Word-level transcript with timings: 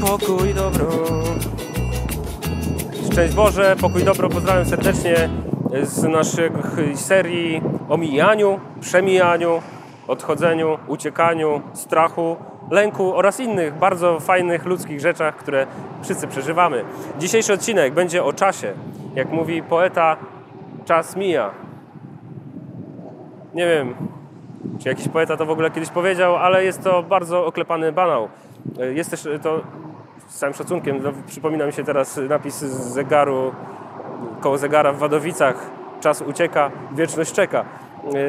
Pokój 0.00 0.54
dobro. 0.54 0.86
Szczęść 3.12 3.34
Boże, 3.34 3.76
pokój 3.80 4.04
dobro. 4.04 4.28
Pozdrawiam 4.28 4.64
serdecznie 4.64 5.28
z 5.82 6.02
naszych 6.02 6.52
serii 6.94 7.62
o 7.88 7.96
mijaniu, 7.96 8.60
przemijaniu, 8.80 9.62
odchodzeniu, 10.08 10.78
uciekaniu, 10.88 11.60
strachu, 11.72 12.36
lęku 12.70 13.14
oraz 13.14 13.40
innych 13.40 13.74
bardzo 13.74 14.20
fajnych 14.20 14.64
ludzkich 14.64 15.00
rzeczach, 15.00 15.36
które 15.36 15.66
wszyscy 16.02 16.26
przeżywamy. 16.26 16.84
Dzisiejszy 17.18 17.52
odcinek 17.52 17.94
będzie 17.94 18.24
o 18.24 18.32
czasie. 18.32 18.72
Jak 19.14 19.32
mówi 19.32 19.62
poeta, 19.62 20.16
czas 20.84 21.16
mija. 21.16 21.50
Nie 23.54 23.66
wiem, 23.66 23.94
czy 24.78 24.88
jakiś 24.88 25.08
poeta 25.08 25.36
to 25.36 25.46
w 25.46 25.50
ogóle 25.50 25.70
kiedyś 25.70 25.90
powiedział, 25.90 26.36
ale 26.36 26.64
jest 26.64 26.82
to 26.82 27.02
bardzo 27.02 27.46
oklepany 27.46 27.92
banał. 27.92 28.28
Jest 28.94 29.10
też 29.10 29.28
to 29.42 29.60
z 30.28 30.38
całym 30.38 30.54
szacunkiem, 30.54 31.02
no, 31.02 31.12
przypomina 31.26 31.66
mi 31.66 31.72
się 31.72 31.84
teraz 31.84 32.20
napis 32.28 32.54
z 32.54 32.92
zegaru, 32.92 33.52
koło 34.40 34.58
zegara 34.58 34.92
w 34.92 34.98
Wadowicach. 34.98 35.70
Czas 36.00 36.22
ucieka, 36.22 36.70
wieczność 36.92 37.32
czeka. 37.32 37.64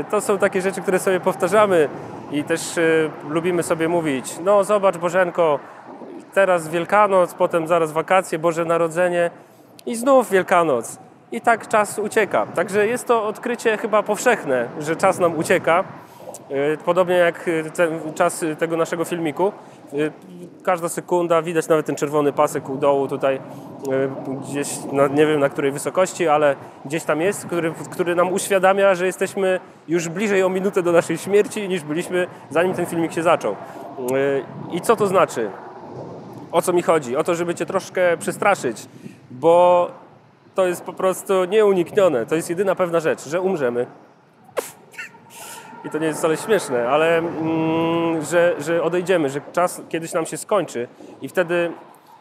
To 0.09 0.21
są 0.21 0.37
takie 0.37 0.61
rzeczy, 0.61 0.81
które 0.81 0.99
sobie 0.99 1.19
powtarzamy 1.19 1.89
i 2.31 2.43
też 2.43 2.61
lubimy 3.29 3.63
sobie 3.63 3.87
mówić, 3.87 4.35
no 4.43 4.63
zobacz 4.63 4.97
Bożenko, 4.97 5.59
teraz 6.33 6.67
Wielkanoc, 6.67 7.33
potem 7.33 7.67
zaraz 7.67 7.91
wakacje, 7.91 8.39
Boże 8.39 8.65
Narodzenie 8.65 9.31
i 9.85 9.95
znów 9.95 10.29
Wielkanoc. 10.29 10.99
I 11.31 11.41
tak 11.41 11.67
czas 11.67 11.99
ucieka. 11.99 12.45
Także 12.45 12.87
jest 12.87 13.07
to 13.07 13.27
odkrycie 13.27 13.77
chyba 13.77 14.03
powszechne, 14.03 14.67
że 14.79 14.95
czas 14.95 15.19
nam 15.19 15.37
ucieka. 15.37 15.83
Y, 16.51 16.77
podobnie 16.85 17.15
jak 17.15 17.49
ten 17.75 18.13
czas 18.15 18.45
tego 18.59 18.77
naszego 18.77 19.05
filmiku. 19.05 19.51
Y, 19.93 20.11
każda 20.63 20.89
sekunda, 20.89 21.41
widać 21.41 21.67
nawet 21.67 21.85
ten 21.85 21.95
czerwony 21.95 22.33
pasek 22.33 22.69
u 22.69 22.77
dołu 22.77 23.07
tutaj, 23.07 23.35
y, 23.35 23.39
gdzieś, 24.41 24.67
na, 24.91 25.07
nie 25.07 25.25
wiem 25.25 25.39
na 25.39 25.49
której 25.49 25.71
wysokości, 25.71 26.27
ale 26.27 26.55
gdzieś 26.85 27.03
tam 27.03 27.21
jest, 27.21 27.45
który, 27.45 27.73
który 27.91 28.15
nam 28.15 28.33
uświadamia, 28.33 28.95
że 28.95 29.05
jesteśmy 29.05 29.59
już 29.87 30.09
bliżej 30.09 30.43
o 30.43 30.49
minutę 30.49 30.83
do 30.83 30.91
naszej 30.91 31.17
śmierci 31.17 31.69
niż 31.69 31.83
byliśmy 31.83 32.27
zanim 32.49 32.73
ten 32.73 32.85
filmik 32.85 33.13
się 33.13 33.23
zaczął. 33.23 33.55
I 34.71 34.81
co 34.81 34.95
to 34.95 35.07
znaczy? 35.07 35.49
O 36.51 36.61
co 36.61 36.73
mi 36.73 36.81
chodzi? 36.81 37.15
O 37.15 37.23
to, 37.23 37.35
żeby 37.35 37.55
Cię 37.55 37.65
troszkę 37.65 38.17
przestraszyć, 38.17 38.85
bo 39.31 39.87
to 40.55 40.67
jest 40.67 40.83
po 40.83 40.93
prostu 40.93 41.45
nieuniknione. 41.45 42.25
To 42.25 42.35
jest 42.35 42.49
jedyna 42.49 42.75
pewna 42.75 42.99
rzecz, 42.99 43.27
że 43.27 43.41
umrzemy 43.41 43.85
i 45.87 45.89
to 45.89 45.97
nie 45.97 46.07
jest 46.07 46.19
wcale 46.19 46.37
śmieszne, 46.37 46.89
ale 46.89 47.17
mm, 47.17 48.21
że, 48.21 48.55
że 48.59 48.83
odejdziemy, 48.83 49.29
że 49.29 49.41
czas 49.53 49.81
kiedyś 49.89 50.13
nam 50.13 50.25
się 50.25 50.37
skończy 50.37 50.87
i 51.21 51.29
wtedy 51.29 51.71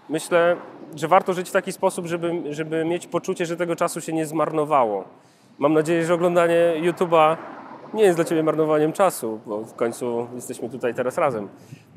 myślę, 0.08 0.56
że 0.94 1.08
warto 1.08 1.32
żyć 1.32 1.48
w 1.48 1.52
taki 1.52 1.72
sposób, 1.72 2.06
żeby, 2.06 2.54
żeby 2.54 2.84
mieć 2.84 3.06
poczucie, 3.06 3.46
że 3.46 3.56
tego 3.56 3.76
czasu 3.76 4.00
się 4.00 4.12
nie 4.12 4.26
zmarnowało. 4.26 5.04
Mam 5.58 5.72
nadzieję, 5.72 6.04
że 6.04 6.14
oglądanie 6.14 6.74
YouTube'a 6.82 7.36
nie 7.94 8.02
jest 8.02 8.18
dla 8.18 8.24
Ciebie 8.24 8.42
marnowaniem 8.42 8.92
czasu, 8.92 9.40
bo 9.46 9.60
w 9.60 9.74
końcu 9.74 10.26
jesteśmy 10.34 10.70
tutaj 10.70 10.94
teraz 10.94 11.18
razem. 11.18 11.48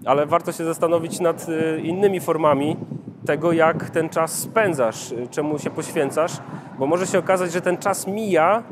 Ale 0.05 0.25
warto 0.25 0.51
się 0.51 0.65
zastanowić 0.65 1.19
nad 1.19 1.49
y, 1.49 1.81
innymi 1.83 2.19
formami 2.19 2.77
tego, 3.25 3.51
jak 3.51 3.89
ten 3.89 4.09
czas 4.09 4.39
spędzasz, 4.39 5.11
y, 5.11 5.27
czemu 5.31 5.59
się 5.59 5.69
poświęcasz, 5.69 6.31
bo 6.79 6.87
może 6.87 7.07
się 7.07 7.19
okazać, 7.19 7.51
że 7.51 7.61
ten 7.61 7.77
czas 7.77 8.07
mija 8.07 8.63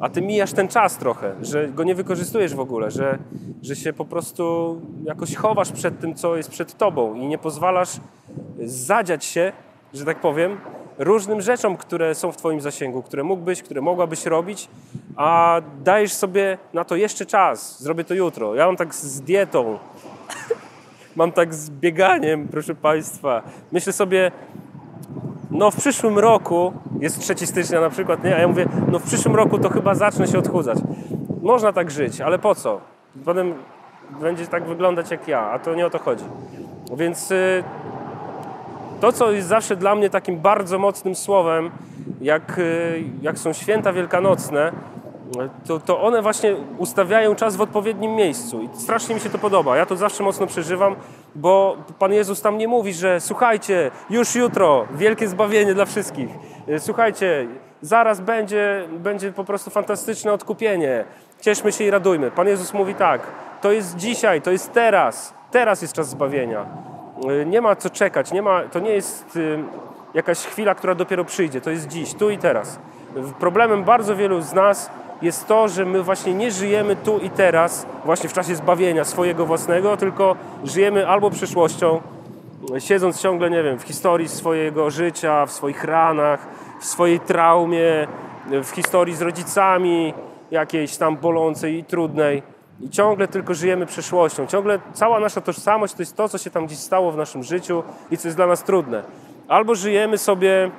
a 0.00 0.08
ty 0.08 0.22
mijasz 0.22 0.52
ten 0.52 0.68
czas 0.68 0.96
trochę, 0.96 1.34
że 1.42 1.68
go 1.68 1.84
nie 1.84 1.94
wykorzystujesz 1.94 2.54
w 2.54 2.60
ogóle, 2.60 2.90
że, 2.90 3.18
że 3.62 3.76
się 3.76 3.92
po 3.92 4.04
prostu 4.04 4.76
jakoś 5.04 5.34
chowasz 5.34 5.72
przed 5.72 6.00
tym, 6.00 6.14
co 6.14 6.36
jest 6.36 6.50
przed 6.50 6.76
tobą 6.76 7.14
i 7.14 7.26
nie 7.26 7.38
pozwalasz 7.38 8.00
zadziać 8.64 9.24
się, 9.24 9.52
że 9.94 10.04
tak 10.04 10.20
powiem, 10.20 10.58
różnym 10.98 11.40
rzeczom, 11.40 11.76
które 11.76 12.14
są 12.14 12.32
w 12.32 12.36
twoim 12.36 12.60
zasięgu, 12.60 13.02
które 13.02 13.24
mógłbyś, 13.24 13.62
które 13.62 13.80
mogłabyś 13.80 14.26
robić, 14.26 14.68
a 15.16 15.60
dajesz 15.84 16.12
sobie 16.12 16.58
na 16.72 16.84
to 16.84 16.96
jeszcze 16.96 17.26
czas. 17.26 17.82
Zrobię 17.82 18.04
to 18.04 18.14
jutro. 18.14 18.54
Ja 18.54 18.66
mam 18.66 18.76
tak 18.76 18.94
z 18.94 19.20
dietą, 19.20 19.78
mam 21.16 21.32
tak 21.32 21.54
z 21.54 21.70
bieganiem, 21.70 22.48
proszę 22.48 22.74
Państwa. 22.74 23.42
Myślę 23.72 23.92
sobie, 23.92 24.32
no 25.56 25.70
w 25.70 25.76
przyszłym 25.76 26.18
roku, 26.18 26.72
jest 27.00 27.20
3 27.20 27.46
stycznia 27.46 27.80
na 27.80 27.90
przykład, 27.90 28.24
nie? 28.24 28.36
A 28.36 28.38
ja 28.38 28.48
mówię, 28.48 28.66
no 28.92 28.98
w 28.98 29.02
przyszłym 29.02 29.36
roku 29.36 29.58
to 29.58 29.68
chyba 29.68 29.94
zacznę 29.94 30.26
się 30.26 30.38
odchudzać. 30.38 30.78
Można 31.42 31.72
tak 31.72 31.90
żyć, 31.90 32.20
ale 32.20 32.38
po 32.38 32.54
co? 32.54 32.80
Potem 33.24 33.54
będzie 34.20 34.46
tak 34.46 34.64
wyglądać 34.64 35.10
jak 35.10 35.28
ja, 35.28 35.40
a 35.40 35.58
to 35.58 35.74
nie 35.74 35.86
o 35.86 35.90
to 35.90 35.98
chodzi. 35.98 36.24
Więc 36.96 37.30
y, 37.30 37.64
to, 39.00 39.12
co 39.12 39.32
jest 39.32 39.48
zawsze 39.48 39.76
dla 39.76 39.94
mnie 39.94 40.10
takim 40.10 40.38
bardzo 40.38 40.78
mocnym 40.78 41.14
słowem, 41.14 41.70
jak, 42.20 42.58
y, 42.58 43.04
jak 43.22 43.38
są 43.38 43.52
święta 43.52 43.92
wielkanocne, 43.92 44.72
to, 45.66 45.80
to 45.80 46.02
one 46.02 46.22
właśnie 46.22 46.56
ustawiają 46.78 47.34
czas 47.34 47.56
w 47.56 47.60
odpowiednim 47.60 48.14
miejscu 48.14 48.62
i 48.62 48.68
strasznie 48.72 49.14
mi 49.14 49.20
się 49.20 49.30
to 49.30 49.38
podoba. 49.38 49.76
Ja 49.76 49.86
to 49.86 49.96
zawsze 49.96 50.22
mocno 50.22 50.46
przeżywam, 50.46 50.96
bo 51.34 51.76
Pan 51.98 52.12
Jezus 52.12 52.40
tam 52.40 52.58
nie 52.58 52.68
mówi, 52.68 52.92
że 52.94 53.20
słuchajcie, 53.20 53.90
już 54.10 54.34
jutro, 54.34 54.86
wielkie 54.94 55.28
zbawienie 55.28 55.74
dla 55.74 55.84
wszystkich. 55.84 56.28
E, 56.68 56.78
słuchajcie, 56.78 57.46
zaraz 57.82 58.20
będzie, 58.20 58.88
będzie 58.90 59.32
po 59.32 59.44
prostu 59.44 59.70
fantastyczne 59.70 60.32
odkupienie. 60.32 61.04
Cieszmy 61.40 61.72
się 61.72 61.84
i 61.84 61.90
radujmy. 61.90 62.30
Pan 62.30 62.46
Jezus 62.46 62.74
mówi 62.74 62.94
tak, 62.94 63.20
to 63.60 63.72
jest 63.72 63.96
dzisiaj, 63.96 64.42
to 64.42 64.50
jest 64.50 64.72
teraz. 64.72 65.34
Teraz 65.50 65.82
jest 65.82 65.94
czas 65.94 66.08
zbawienia. 66.08 66.66
E, 67.28 67.46
nie 67.46 67.60
ma 67.60 67.76
co 67.76 67.90
czekać, 67.90 68.32
nie 68.32 68.42
ma, 68.42 68.62
to 68.62 68.78
nie 68.78 68.90
jest 68.90 69.38
jakaś 70.14 70.38
chwila, 70.38 70.74
która 70.74 70.94
dopiero 70.94 71.24
przyjdzie. 71.24 71.60
To 71.60 71.70
jest 71.70 71.88
dziś, 71.88 72.14
tu 72.14 72.30
i 72.30 72.38
teraz. 72.38 72.78
Problemem 73.38 73.84
bardzo 73.84 74.16
wielu 74.16 74.40
z 74.40 74.52
nas 74.52 74.90
jest 75.22 75.46
to, 75.46 75.68
że 75.68 75.84
my 75.84 76.02
właśnie 76.02 76.34
nie 76.34 76.50
żyjemy 76.50 76.96
tu 76.96 77.18
i 77.18 77.30
teraz, 77.30 77.86
właśnie 78.04 78.28
w 78.28 78.32
czasie 78.32 78.54
zbawienia 78.54 79.04
swojego 79.04 79.46
własnego, 79.46 79.96
tylko 79.96 80.36
żyjemy 80.64 81.08
albo 81.08 81.30
przyszłością, 81.30 82.00
siedząc 82.78 83.20
ciągle, 83.20 83.50
nie 83.50 83.62
wiem, 83.62 83.78
w 83.78 83.82
historii 83.82 84.28
swojego 84.28 84.90
życia, 84.90 85.46
w 85.46 85.52
swoich 85.52 85.84
ranach, 85.84 86.46
w 86.80 86.84
swojej 86.84 87.20
traumie, 87.20 88.06
w 88.64 88.70
historii 88.70 89.14
z 89.14 89.22
rodzicami, 89.22 90.14
jakiejś 90.50 90.96
tam 90.96 91.16
bolącej 91.16 91.78
i 91.78 91.84
trudnej. 91.84 92.42
I 92.80 92.90
ciągle 92.90 93.28
tylko 93.28 93.54
żyjemy 93.54 93.86
przeszłością. 93.86 94.46
Ciągle 94.46 94.78
cała 94.92 95.20
nasza 95.20 95.40
tożsamość 95.40 95.94
to 95.94 96.02
jest 96.02 96.16
to, 96.16 96.28
co 96.28 96.38
się 96.38 96.50
tam 96.50 96.66
gdzieś 96.66 96.78
stało 96.78 97.12
w 97.12 97.16
naszym 97.16 97.42
życiu 97.42 97.82
i 98.10 98.16
co 98.16 98.28
jest 98.28 98.38
dla 98.38 98.46
nas 98.46 98.64
trudne. 98.64 99.02
Albo 99.48 99.74
żyjemy 99.74 100.18
sobie 100.18 100.70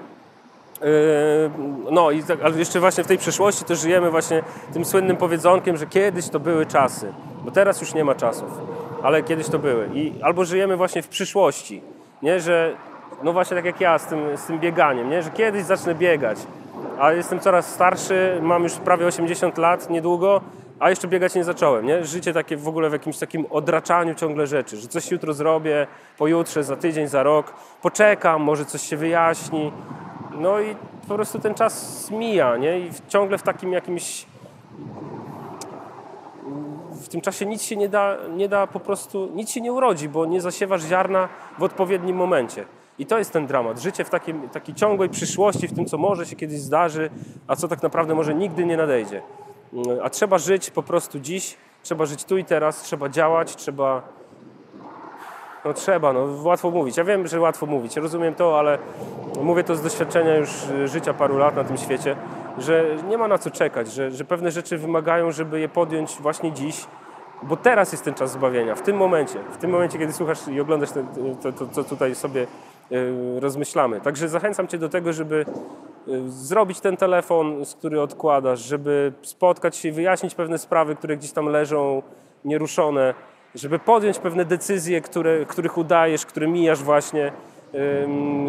no 1.91 2.11
i 2.11 2.23
tak, 2.23 2.39
ale 2.43 2.57
jeszcze 2.57 2.79
właśnie 2.79 3.03
w 3.03 3.07
tej 3.07 3.17
przeszłości 3.17 3.65
to 3.65 3.75
żyjemy 3.75 4.11
właśnie 4.11 4.43
tym 4.73 4.85
słynnym 4.85 5.17
powiedzonkiem, 5.17 5.77
że 5.77 5.85
kiedyś 5.85 6.29
to 6.29 6.39
były 6.39 6.65
czasy, 6.65 7.13
bo 7.45 7.51
teraz 7.51 7.81
już 7.81 7.93
nie 7.93 8.03
ma 8.03 8.15
czasów, 8.15 8.49
ale 9.03 9.23
kiedyś 9.23 9.49
to 9.49 9.59
były. 9.59 9.89
I 9.93 10.13
albo 10.21 10.45
żyjemy 10.45 10.77
właśnie 10.77 11.01
w 11.01 11.07
przyszłości, 11.07 11.81
nie, 12.21 12.39
że 12.39 12.75
no 13.23 13.33
właśnie 13.33 13.55
tak 13.55 13.65
jak 13.65 13.81
ja 13.81 13.99
z 13.99 14.05
tym, 14.05 14.37
z 14.37 14.45
tym 14.45 14.59
bieganiem, 14.59 15.09
nie, 15.09 15.21
że 15.21 15.29
kiedyś 15.29 15.63
zacznę 15.63 15.95
biegać, 15.95 16.37
a 16.99 17.11
jestem 17.11 17.39
coraz 17.39 17.73
starszy, 17.73 18.39
mam 18.41 18.63
już 18.63 18.73
prawie 18.73 19.05
80 19.05 19.57
lat 19.57 19.89
niedługo, 19.89 20.41
a 20.79 20.89
jeszcze 20.89 21.07
biegać 21.07 21.35
nie 21.35 21.43
zacząłem, 21.43 21.85
nie? 21.85 22.05
Życie 22.05 22.33
takie 22.33 22.57
w 22.57 22.67
ogóle 22.67 22.89
w 22.89 22.93
jakimś 22.93 23.17
takim 23.17 23.45
odraczaniu 23.49 24.15
ciągle 24.15 24.47
rzeczy, 24.47 24.77
że 24.77 24.87
coś 24.87 25.11
jutro 25.11 25.33
zrobię, 25.33 25.87
pojutrze, 26.17 26.63
za 26.63 26.75
tydzień, 26.75 27.07
za 27.07 27.23
rok, 27.23 27.53
poczekam, 27.81 28.41
może 28.41 28.65
coś 28.65 28.81
się 28.81 28.97
wyjaśni, 28.97 29.71
no 30.39 30.59
i 30.59 30.75
po 31.07 31.15
prostu 31.15 31.39
ten 31.39 31.53
czas 31.53 32.07
mija, 32.11 32.57
nie? 32.57 32.79
I 32.79 32.91
ciągle 33.07 33.37
w 33.37 33.43
takim 33.43 33.73
jakimś... 33.73 34.25
W 36.91 37.07
tym 37.07 37.21
czasie 37.21 37.45
nic 37.45 37.61
się 37.61 37.75
nie 37.75 37.89
da, 37.89 38.17
nie 38.35 38.49
da 38.49 38.67
po 38.67 38.79
prostu, 38.79 39.29
nic 39.33 39.49
się 39.49 39.61
nie 39.61 39.73
urodzi, 39.73 40.09
bo 40.09 40.25
nie 40.25 40.41
zasiewasz 40.41 40.83
ziarna 40.83 41.29
w 41.59 41.63
odpowiednim 41.63 42.15
momencie. 42.15 42.65
I 42.99 43.05
to 43.05 43.17
jest 43.17 43.31
ten 43.31 43.47
dramat. 43.47 43.79
Życie 43.79 44.03
w 44.03 44.09
takim, 44.09 44.49
takiej 44.49 44.75
ciągłej 44.75 45.09
przyszłości, 45.09 45.67
w 45.67 45.75
tym, 45.75 45.85
co 45.85 45.97
może 45.97 46.25
się 46.25 46.35
kiedyś 46.35 46.59
zdarzy, 46.59 47.09
a 47.47 47.55
co 47.55 47.67
tak 47.67 47.83
naprawdę 47.83 48.15
może 48.15 48.35
nigdy 48.35 48.65
nie 48.65 48.77
nadejdzie. 48.77 49.21
A 50.03 50.09
trzeba 50.09 50.37
żyć 50.37 50.69
po 50.69 50.83
prostu 50.83 51.19
dziś, 51.19 51.57
trzeba 51.83 52.05
żyć 52.05 52.23
tu 52.23 52.37
i 52.37 52.45
teraz, 52.45 52.81
trzeba 52.81 53.09
działać, 53.09 53.55
trzeba 53.55 54.16
no 55.65 55.73
trzeba, 55.73 56.13
no 56.13 56.27
łatwo 56.43 56.71
mówić. 56.71 56.97
Ja 56.97 57.03
wiem, 57.03 57.27
że 57.27 57.39
łatwo 57.39 57.65
mówić, 57.65 57.97
rozumiem 57.97 58.35
to, 58.35 58.59
ale 58.59 58.77
mówię 59.41 59.63
to 59.63 59.75
z 59.75 59.81
doświadczenia 59.81 60.37
już 60.37 60.49
y, 60.69 60.87
życia 60.87 61.13
paru 61.13 61.37
lat 61.37 61.55
na 61.55 61.63
tym 61.63 61.77
świecie, 61.77 62.15
że 62.57 62.85
nie 63.09 63.17
ma 63.17 63.27
na 63.27 63.37
co 63.37 63.51
czekać, 63.51 63.91
że, 63.91 64.11
że 64.11 64.25
pewne 64.25 64.51
rzeczy 64.51 64.77
wymagają, 64.77 65.31
żeby 65.31 65.59
je 65.59 65.69
podjąć 65.69 66.11
właśnie 66.11 66.51
dziś, 66.51 66.85
bo 67.43 67.57
teraz 67.57 67.91
jest 67.91 68.03
ten 68.03 68.13
czas 68.13 68.31
zbawienia, 68.31 68.75
w 68.75 68.81
tym 68.81 68.97
momencie, 68.97 69.39
w 69.51 69.57
tym 69.57 69.71
momencie, 69.71 69.99
kiedy 69.99 70.13
słuchasz 70.13 70.47
i 70.47 70.61
oglądasz 70.61 70.91
ten, 70.91 71.07
to, 71.41 71.51
to, 71.51 71.67
co 71.67 71.83
tutaj 71.83 72.15
sobie 72.15 72.47
y, 72.91 73.39
rozmyślamy. 73.39 74.01
Także 74.01 74.29
zachęcam 74.29 74.67
Cię 74.67 74.77
do 74.77 74.89
tego, 74.89 75.13
żeby 75.13 75.45
y, 76.07 76.29
zrobić 76.29 76.79
ten 76.79 76.97
telefon, 76.97 77.65
z 77.65 77.75
który 77.75 78.01
odkładasz, 78.01 78.59
żeby 78.59 79.13
spotkać 79.21 79.75
się 79.75 79.89
i 79.89 79.91
wyjaśnić 79.91 80.35
pewne 80.35 80.57
sprawy, 80.57 80.95
które 80.95 81.17
gdzieś 81.17 81.31
tam 81.31 81.45
leżą 81.45 82.01
nieruszone, 82.45 83.13
żeby 83.57 83.79
podjąć 83.79 84.19
pewne 84.19 84.45
decyzje, 84.45 85.01
które, 85.01 85.45
których 85.45 85.77
udajesz, 85.77 86.25
które 86.25 86.47
mijasz 86.47 86.83
właśnie, 86.83 87.31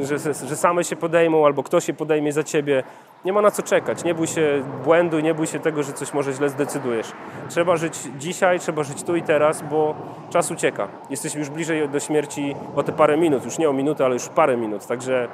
że, 0.02 0.18
że 0.34 0.56
same 0.56 0.84
się 0.84 0.96
podejmą 0.96 1.46
albo 1.46 1.62
ktoś 1.62 1.84
się 1.84 1.94
podejmie 1.94 2.32
za 2.32 2.42
ciebie. 2.42 2.82
Nie 3.24 3.32
ma 3.32 3.42
na 3.42 3.50
co 3.50 3.62
czekać. 3.62 4.04
Nie 4.04 4.14
bój 4.14 4.26
się 4.26 4.64
błędu, 4.84 5.20
nie 5.20 5.34
bój 5.34 5.46
się 5.46 5.60
tego, 5.60 5.82
że 5.82 5.92
coś 5.92 6.14
może 6.14 6.32
źle 6.32 6.48
zdecydujesz. 6.48 7.12
Trzeba 7.48 7.76
żyć 7.76 7.94
dzisiaj, 8.18 8.60
trzeba 8.60 8.82
żyć 8.82 9.02
tu 9.02 9.16
i 9.16 9.22
teraz, 9.22 9.62
bo 9.62 9.94
czas 10.30 10.50
ucieka. 10.50 10.88
Jesteśmy 11.10 11.40
już 11.40 11.50
bliżej 11.50 11.88
do 11.88 12.00
śmierci 12.00 12.54
o 12.76 12.82
te 12.82 12.92
parę 12.92 13.16
minut, 13.16 13.44
już 13.44 13.58
nie 13.58 13.70
o 13.70 13.72
minutę, 13.72 14.04
ale 14.04 14.14
już 14.14 14.28
parę 14.28 14.56
minut, 14.56 14.86
także 14.86 15.28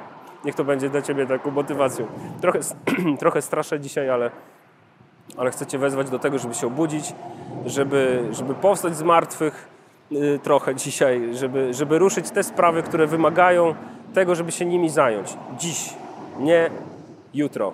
niech 0.45 0.55
to 0.55 0.63
będzie 0.63 0.89
dla 0.89 1.01
Ciebie 1.01 1.25
taką 1.25 1.51
motywacją. 1.51 2.05
Trochę, 2.41 2.59
trochę 3.19 3.41
straszę 3.41 3.79
dzisiaj, 3.79 4.09
ale, 4.09 4.31
ale 5.37 5.51
chcę 5.51 5.65
Cię 5.65 5.77
wezwać 5.77 6.09
do 6.09 6.19
tego, 6.19 6.39
żeby 6.39 6.53
się 6.53 6.67
obudzić, 6.67 7.13
żeby, 7.65 8.23
żeby 8.31 8.53
powstać 8.53 8.97
z 8.97 9.03
martwych 9.03 9.67
y, 10.11 10.39
trochę 10.43 10.75
dzisiaj, 10.75 11.35
żeby, 11.35 11.73
żeby 11.73 11.99
ruszyć 11.99 12.31
te 12.31 12.43
sprawy, 12.43 12.83
które 12.83 13.07
wymagają 13.07 13.75
tego, 14.13 14.35
żeby 14.35 14.51
się 14.51 14.65
nimi 14.65 14.89
zająć. 14.89 15.37
Dziś, 15.57 15.93
nie 16.39 16.69
jutro. 17.33 17.73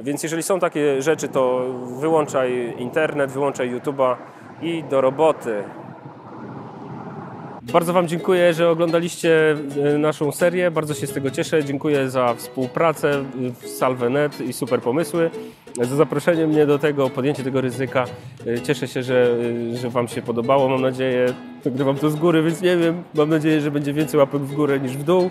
Więc 0.00 0.22
jeżeli 0.22 0.42
są 0.42 0.60
takie 0.60 1.02
rzeczy, 1.02 1.28
to 1.28 1.60
wyłączaj 2.00 2.74
internet, 2.78 3.30
wyłączaj 3.30 3.74
YouTube'a 3.74 4.16
i 4.62 4.82
do 4.82 5.00
roboty. 5.00 5.64
Bardzo 7.72 7.92
Wam 7.92 8.08
dziękuję, 8.08 8.54
że 8.54 8.70
oglądaliście 8.70 9.56
e, 9.94 9.98
naszą 9.98 10.32
serię. 10.32 10.70
Bardzo 10.70 10.94
się 10.94 11.06
z 11.06 11.12
tego 11.12 11.30
cieszę. 11.30 11.64
Dziękuję 11.64 12.10
za 12.10 12.34
współpracę 12.34 13.24
w 13.60 13.68
Salvenet 13.68 14.40
i 14.40 14.52
super 14.52 14.80
pomysły. 14.80 15.30
Za 15.80 15.96
zaproszenie 15.96 16.46
mnie 16.46 16.66
do 16.66 16.78
tego, 16.78 17.10
podjęcie 17.10 17.44
tego 17.44 17.60
ryzyka. 17.60 18.04
E, 18.46 18.60
cieszę 18.60 18.88
się, 18.88 19.02
że, 19.02 19.36
e, 19.72 19.76
że 19.76 19.90
Wam 19.90 20.08
się 20.08 20.22
podobało. 20.22 20.68
Mam 20.68 20.82
nadzieję, 20.82 21.34
nagrywam 21.64 21.96
to 21.96 22.10
z 22.10 22.16
góry, 22.16 22.42
więc 22.42 22.62
nie 22.62 22.76
wiem. 22.76 23.02
Mam 23.14 23.28
nadzieję, 23.28 23.60
że 23.60 23.70
będzie 23.70 23.92
więcej 23.92 24.20
łapek 24.20 24.40
w 24.42 24.54
górę 24.54 24.80
niż 24.80 24.96
w 24.96 25.04
dół. 25.04 25.30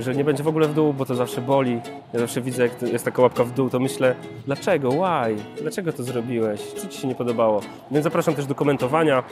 Że 0.00 0.14
nie 0.14 0.24
będzie 0.24 0.42
w 0.42 0.48
ogóle 0.48 0.68
w 0.68 0.74
dół, 0.74 0.92
bo 0.92 1.06
to 1.06 1.14
zawsze 1.14 1.40
boli. 1.40 1.80
Ja 2.12 2.20
zawsze 2.20 2.40
widzę, 2.40 2.62
jak 2.62 2.82
jest 2.82 3.04
taka 3.04 3.22
łapka 3.22 3.44
w 3.44 3.54
dół, 3.54 3.70
to 3.70 3.78
myślę, 3.78 4.14
dlaczego, 4.46 4.90
why? 4.90 5.36
Dlaczego 5.62 5.92
to 5.92 6.02
zrobiłeś? 6.02 6.60
Co 6.60 6.88
Ci 6.88 7.00
się 7.00 7.08
nie 7.08 7.14
podobało? 7.14 7.60
Więc 7.90 8.04
zapraszam 8.04 8.34
też 8.34 8.46
do 8.46 8.54
komentowania 8.54 9.22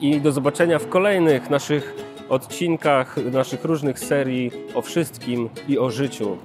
i 0.00 0.20
do 0.20 0.32
zobaczenia 0.32 0.78
w 0.78 0.88
kolejnych 0.88 1.50
naszych 1.50 1.94
odcinkach, 2.28 3.16
naszych 3.32 3.64
różnych 3.64 3.98
serii 3.98 4.50
o 4.74 4.82
wszystkim 4.82 5.48
i 5.68 5.78
o 5.78 5.90
życiu. 5.90 6.36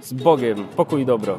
Z 0.00 0.12
Bogiem, 0.12 0.66
pokój 0.76 1.02
i 1.02 1.06
dobro. 1.06 1.38